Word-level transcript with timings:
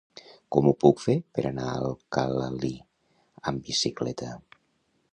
Com 0.55 0.69
ho 0.69 0.71
puc 0.83 1.03
fer 1.03 1.15
per 1.39 1.43
anar 1.51 1.67
a 1.73 1.77
Alcalalí 1.91 2.75
amb 3.53 3.67
bicicleta? 3.71 4.37